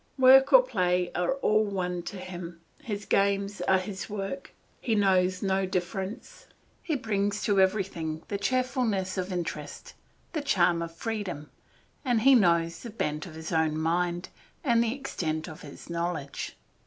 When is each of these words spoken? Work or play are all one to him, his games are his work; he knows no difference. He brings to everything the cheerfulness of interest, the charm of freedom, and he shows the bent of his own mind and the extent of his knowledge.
Work 0.17 0.51
or 0.51 0.63
play 0.63 1.11
are 1.13 1.33
all 1.43 1.63
one 1.63 2.01
to 2.09 2.17
him, 2.17 2.59
his 2.81 3.05
games 3.05 3.61
are 3.61 3.77
his 3.77 4.09
work; 4.09 4.51
he 4.79 4.95
knows 4.95 5.43
no 5.43 5.67
difference. 5.67 6.47
He 6.81 6.95
brings 6.95 7.43
to 7.43 7.61
everything 7.61 8.23
the 8.27 8.39
cheerfulness 8.39 9.19
of 9.19 9.31
interest, 9.31 9.93
the 10.33 10.41
charm 10.41 10.81
of 10.81 10.91
freedom, 10.91 11.51
and 12.03 12.21
he 12.21 12.33
shows 12.35 12.79
the 12.79 12.89
bent 12.89 13.27
of 13.27 13.35
his 13.35 13.51
own 13.51 13.77
mind 13.77 14.29
and 14.63 14.83
the 14.83 14.91
extent 14.95 15.47
of 15.47 15.61
his 15.61 15.87
knowledge. 15.87 16.57